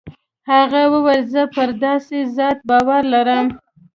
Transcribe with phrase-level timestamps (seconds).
[0.51, 3.45] هغه وويل زه پر داسې ذات باور لرم.